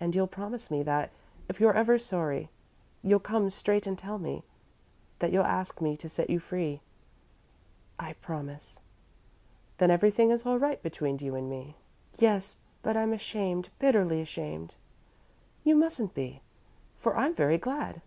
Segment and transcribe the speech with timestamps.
[0.00, 1.10] "And you'll promise me that,
[1.46, 2.48] if you're ever sorry,
[3.02, 4.44] you'll come straight and tell me
[5.18, 6.80] that you'll ask me to set you free?"
[7.98, 8.80] "I promise."
[9.76, 11.76] "Then everything is all right between you and me?"
[12.18, 14.76] "Yes, but I'm ashamed bitterly ashamed."
[15.64, 16.40] "You mustn't be,
[16.96, 18.00] for I'm very glad.